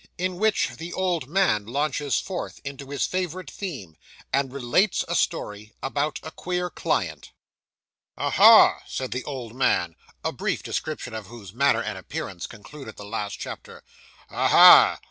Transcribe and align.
IN 0.17 0.37
WHICH 0.39 0.77
THE 0.79 0.91
OLD 0.93 1.27
MAN 1.29 1.67
LAUNCHES 1.67 2.19
FORTH 2.21 2.59
INTO 2.63 2.89
HIS 2.89 3.05
FAVOURITE 3.05 3.51
THEME, 3.59 3.95
AND 4.33 4.51
RELATES 4.51 5.05
A 5.07 5.13
STORY 5.13 5.73
ABOUT 5.83 6.19
A 6.23 6.31
QUEER 6.31 6.71
CLIENT 6.71 7.33
'Aha!' 8.17 8.81
said 8.87 9.11
the 9.11 9.23
old 9.25 9.53
man, 9.55 9.95
a 10.25 10.31
brief 10.31 10.63
description 10.63 11.13
of 11.13 11.27
whose 11.27 11.53
manner 11.53 11.83
and 11.83 11.99
appearance 11.99 12.47
concluded 12.47 12.95
the 12.97 13.05
last 13.05 13.33
chapter, 13.37 13.83
'aha! 14.31 14.99